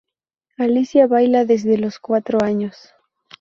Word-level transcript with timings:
Alicia 0.57 1.05
baila 1.07 1.45
desde 1.45 1.77
los 1.77 1.99
cuatro 1.99 2.43
años. 2.43 2.89